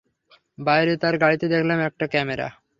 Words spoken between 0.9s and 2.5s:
তার গাড়িতে দেখলাম একটা ক্যামেরা।